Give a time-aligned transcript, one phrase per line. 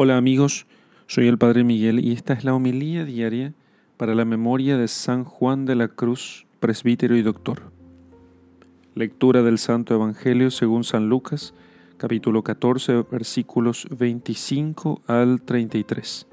[0.00, 0.68] Hola amigos,
[1.08, 3.52] soy el Padre Miguel y esta es la homilía diaria
[3.96, 7.72] para la memoria de San Juan de la Cruz, presbítero y doctor.
[8.94, 11.52] Lectura del Santo Evangelio según San Lucas,
[11.96, 16.28] capítulo 14, versículos 25 al 33.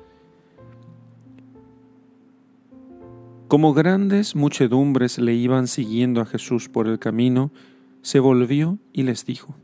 [3.47, 7.49] Como grandes muchedumbres le iban siguiendo a Jesús por el camino,
[8.03, 9.55] se volvió y les dijo,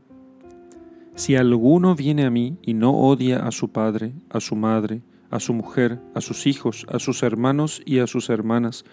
[1.14, 5.40] si alguno viene a mí y no odia a su padre, a su madre, a
[5.40, 8.84] su mujer, a sus hijos, a sus hermanos y a sus hermanas,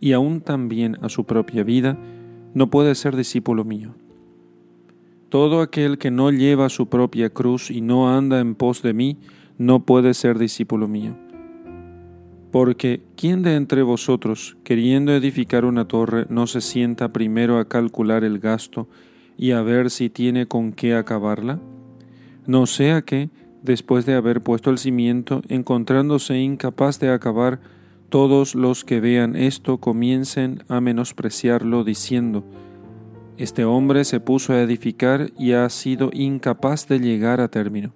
[0.00, 1.98] y aún también a su propia vida,
[2.54, 3.94] no puede ser discípulo mío.
[5.28, 9.18] Todo aquel que no lleva su propia cruz y no anda en pos de mí,
[9.58, 11.16] no puede ser discípulo mío.
[12.50, 18.24] Porque ¿quién de entre vosotros, queriendo edificar una torre, no se sienta primero a calcular
[18.24, 18.88] el gasto
[19.38, 21.60] y a ver si tiene con qué acabarla?
[22.46, 23.30] No sea que,
[23.62, 27.60] después de haber puesto el cimiento, encontrándose incapaz de acabar,
[28.08, 32.44] todos los que vean esto comiencen a menospreciarlo diciendo,
[33.36, 37.92] Este hombre se puso a edificar y ha sido incapaz de llegar a término.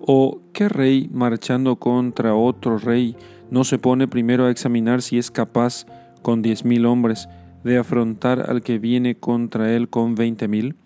[0.00, 3.16] ¿O qué rey, marchando contra otro rey,
[3.50, 5.86] no se pone primero a examinar si es capaz,
[6.22, 7.28] con diez mil hombres,
[7.66, 10.76] de afrontar al que viene contra él con veinte mil?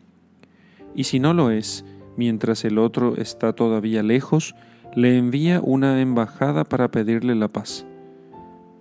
[0.95, 1.84] Y si no lo es,
[2.17, 4.55] mientras el otro está todavía lejos,
[4.97, 7.86] le envía una embajada para pedirle la paz.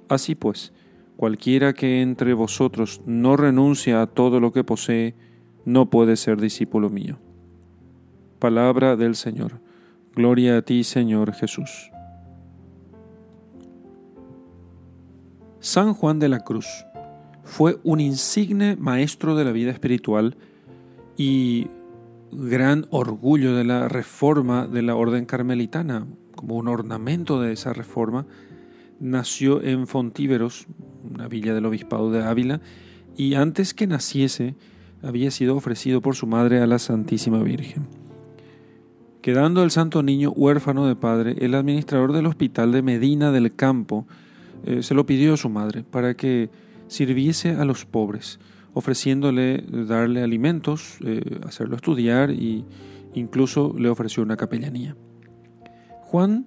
[0.08, 0.74] Así pues,
[1.18, 5.14] cualquiera que entre vosotros no renuncia a todo lo que posee,
[5.66, 7.20] no puede ser discípulo mío.
[8.40, 9.60] Palabra del Señor.
[10.16, 11.92] Gloria a ti, Señor Jesús.
[15.60, 16.66] San Juan de la Cruz
[17.50, 20.38] fue un insigne maestro de la vida espiritual
[21.18, 21.68] y
[22.32, 26.06] gran orgullo de la reforma de la orden carmelitana,
[26.36, 28.28] como un ornamento de esa reforma,
[29.00, 30.68] nació en Fontíveros,
[31.04, 32.62] una villa del obispado de Ávila,
[33.18, 34.56] y antes que naciese
[35.02, 37.88] había sido ofrecido por su madre a la Santísima Virgen.
[39.24, 44.06] Quedando el santo niño huérfano de padre, el administrador del hospital de Medina del Campo
[44.66, 46.52] eh, se lo pidió a su madre para que
[46.90, 48.40] sirviese a los pobres,
[48.74, 52.66] ofreciéndole darle alimentos, eh, hacerlo estudiar e
[53.14, 54.98] incluso le ofreció una capellanía.
[56.02, 56.46] Juan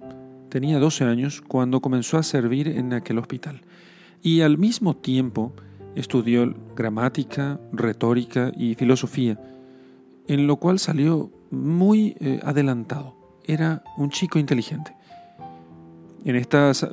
[0.49, 3.61] tenía 12 años cuando comenzó a servir en aquel hospital
[4.21, 5.53] y al mismo tiempo
[5.95, 9.39] estudió gramática, retórica y filosofía,
[10.27, 13.15] en lo cual salió muy eh, adelantado.
[13.45, 14.95] Era un chico inteligente.
[16.25, 16.87] En, estas,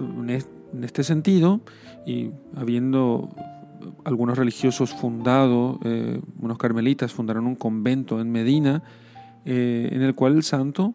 [0.83, 1.61] este sentido,
[2.07, 3.31] y habiendo
[4.05, 8.83] algunos religiosos fundado, eh, unos carmelitas fundaron un convento en Medina,
[9.45, 10.95] eh, en el cual el santo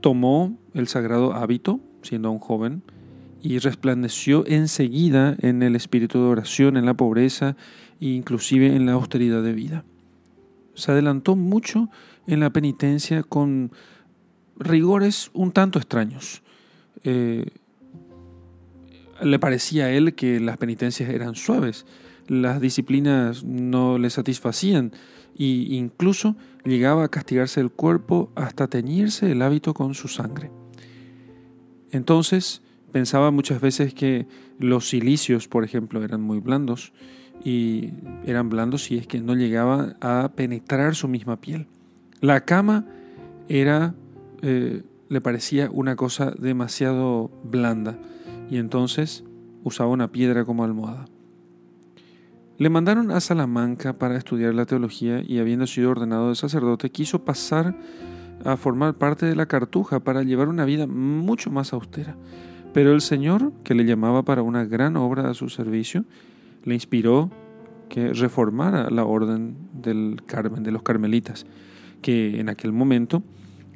[0.00, 2.82] tomó el sagrado hábito, siendo aún joven,
[3.42, 7.56] y resplandeció enseguida en el espíritu de oración, en la pobreza
[8.00, 9.84] e inclusive en la austeridad de vida.
[10.74, 11.88] Se adelantó mucho
[12.26, 13.72] en la penitencia con
[14.56, 16.42] rigores un tanto extraños.
[17.04, 17.46] Eh,
[19.22, 21.86] le parecía a él que las penitencias eran suaves,
[22.28, 24.92] las disciplinas no le satisfacían
[25.38, 30.50] e incluso llegaba a castigarse el cuerpo hasta teñirse el hábito con su sangre.
[31.90, 32.62] Entonces
[32.92, 34.26] pensaba muchas veces que
[34.58, 36.92] los silicios, por ejemplo, eran muy blandos
[37.44, 37.90] y
[38.24, 41.66] eran blandos si es que no llegaba a penetrar su misma piel.
[42.20, 42.86] La cama
[43.48, 43.94] era,
[44.42, 47.98] eh, le parecía una cosa demasiado blanda
[48.52, 49.24] y entonces
[49.64, 51.06] usaba una piedra como almohada.
[52.58, 57.24] Le mandaron a Salamanca para estudiar la teología y habiendo sido ordenado de sacerdote quiso
[57.24, 57.74] pasar
[58.44, 62.14] a formar parte de la cartuja para llevar una vida mucho más austera.
[62.74, 66.04] Pero el Señor, que le llamaba para una gran obra a su servicio,
[66.64, 67.30] le inspiró
[67.88, 71.46] que reformara la orden del Carmen, de los carmelitas,
[72.02, 73.22] que en aquel momento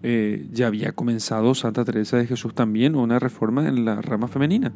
[0.03, 4.73] eh, ya había comenzado Santa Teresa de Jesús también una reforma en la rama femenina,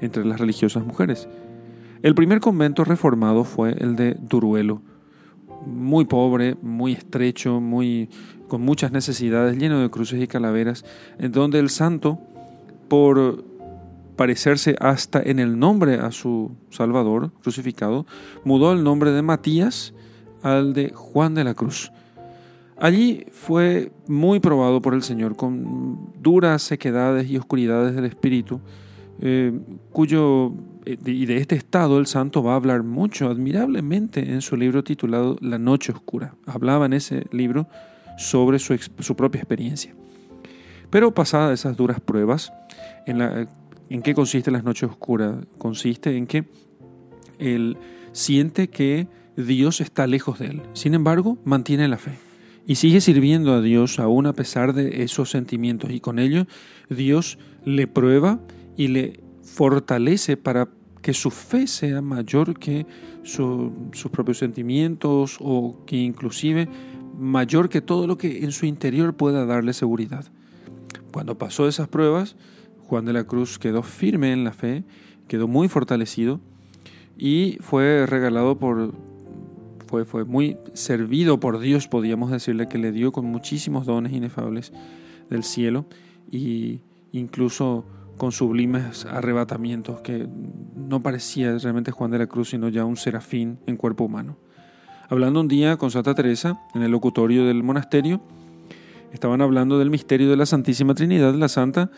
[0.00, 1.28] entre las religiosas mujeres.
[2.02, 4.82] El primer convento reformado fue el de Duruelo,
[5.66, 8.08] muy pobre, muy estrecho, muy,
[8.48, 10.84] con muchas necesidades, lleno de cruces y calaveras,
[11.18, 12.18] en donde el santo,
[12.88, 13.44] por
[14.16, 18.06] parecerse hasta en el nombre a su Salvador crucificado,
[18.44, 19.94] mudó el nombre de Matías
[20.42, 21.92] al de Juan de la Cruz
[22.78, 28.60] Allí fue muy probado por el Señor con duras sequedades y oscuridades del espíritu,
[29.20, 29.52] eh,
[29.92, 30.52] cuyo
[30.84, 34.82] eh, y de este estado el santo va a hablar mucho, admirablemente, en su libro
[34.82, 36.34] titulado La Noche Oscura.
[36.46, 37.68] Hablaba en ese libro
[38.18, 39.94] sobre su, su propia experiencia.
[40.90, 42.52] Pero pasadas esas duras pruebas,
[43.06, 43.46] ¿en, la,
[43.88, 45.36] ¿en qué consiste las noches oscuras?
[45.58, 46.44] Consiste en que
[47.38, 47.78] él
[48.12, 50.62] siente que Dios está lejos de él.
[50.74, 52.31] Sin embargo, mantiene la fe
[52.66, 55.90] y sigue sirviendo a Dios aún a pesar de esos sentimientos.
[55.90, 56.46] Y con ello,
[56.88, 58.40] Dios le prueba
[58.76, 60.68] y le fortalece para
[61.00, 62.86] que su fe sea mayor que
[63.24, 66.68] sus propios sentimientos o que inclusive
[67.18, 70.24] mayor que todo lo que en su interior pueda darle seguridad.
[71.12, 72.36] Cuando pasó esas pruebas,
[72.86, 74.84] Juan de la Cruz quedó firme en la fe,
[75.28, 76.40] quedó muy fortalecido
[77.18, 78.94] y fue regalado por,
[80.04, 84.72] fue, muy servido por Dios, podríamos decirle, que le dio con muchísimos dones inefables
[85.30, 85.86] del cielo
[86.30, 86.80] y
[87.12, 87.84] incluso
[88.16, 90.28] con sublimes arrebatamientos que
[90.76, 94.36] no parecía realmente Juan de la Cruz, sino ya un serafín en cuerpo humano.
[95.08, 98.22] Hablando un día con Santa Teresa en el locutorio del monasterio,
[99.12, 101.90] estaban hablando del misterio de la Santísima Trinidad, la Santa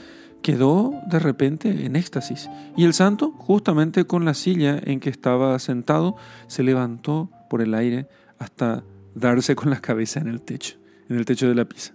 [0.43, 2.50] quedó de repente en éxtasis.
[2.76, 6.17] Y el santo, justamente con la silla en que estaba sentado,
[6.49, 8.08] se levantó por el aire
[8.40, 8.82] hasta
[9.14, 10.74] darse con la cabeza en el techo,
[11.08, 11.94] en el techo de la pieza.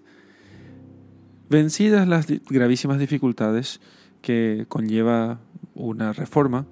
[1.50, 3.82] Vencidas las gravísimas dificultades
[4.22, 5.42] que conlleva
[5.76, 6.66] una reforma,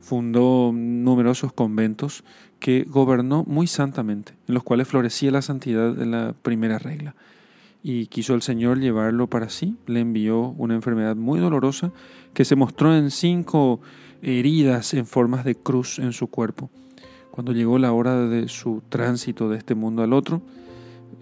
[0.00, 2.24] fundó numerosos conventos
[2.60, 7.14] que gobernó muy santamente, en los cuales florecía la santidad de la primera regla
[7.82, 9.76] y quiso el Señor llevarlo para sí.
[9.86, 11.92] Le envió una enfermedad muy dolorosa
[12.32, 13.82] que se mostró en cinco
[14.22, 16.70] heridas en formas de cruz en su cuerpo.
[17.40, 20.42] Cuando llegó la hora de su tránsito de este mundo al otro,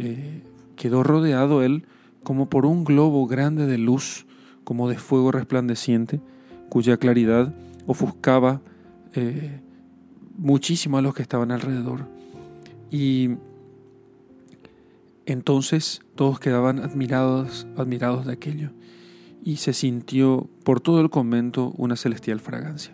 [0.00, 0.42] eh,
[0.74, 1.86] quedó rodeado él
[2.24, 4.26] como por un globo grande de luz,
[4.64, 6.20] como de fuego resplandeciente,
[6.70, 7.54] cuya claridad
[7.86, 8.62] ofuscaba
[9.14, 9.60] eh,
[10.36, 12.08] muchísimo a los que estaban alrededor.
[12.90, 13.36] Y
[15.24, 18.72] entonces todos quedaban admirados, admirados de aquello,
[19.44, 22.92] y se sintió por todo el convento una celestial fragancia.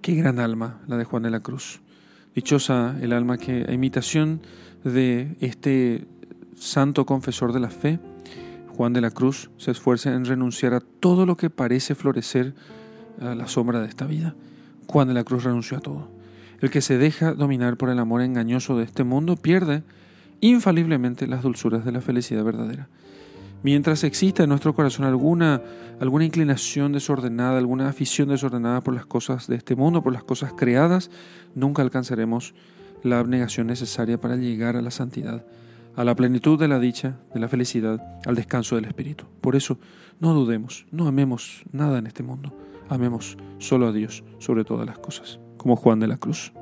[0.00, 1.82] Qué gran alma la de Juan de la Cruz.
[2.34, 4.40] Dichosa el alma que, a imitación
[4.84, 6.06] de este
[6.56, 7.98] santo confesor de la fe,
[8.76, 12.54] Juan de la Cruz se esfuerza en renunciar a todo lo que parece florecer
[13.20, 14.34] a la sombra de esta vida.
[14.86, 16.08] Juan de la Cruz renunció a todo.
[16.60, 19.82] El que se deja dominar por el amor engañoso de este mundo pierde
[20.40, 22.88] infaliblemente las dulzuras de la felicidad verdadera.
[23.62, 25.60] Mientras exista en nuestro corazón alguna,
[26.00, 30.54] alguna inclinación desordenada, alguna afición desordenada por las cosas de este mundo, por las cosas
[30.56, 31.10] creadas,
[31.54, 32.54] nunca alcanzaremos
[33.02, 35.44] la abnegación necesaria para llegar a la santidad,
[35.94, 39.26] a la plenitud de la dicha, de la felicidad, al descanso del Espíritu.
[39.42, 39.78] Por eso,
[40.20, 42.56] no dudemos, no amemos nada en este mundo,
[42.88, 46.52] amemos solo a Dios sobre todas las cosas, como Juan de la Cruz.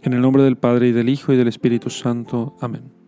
[0.00, 2.56] En el nombre del Padre y del Hijo y del Espíritu Santo.
[2.60, 3.01] Amén.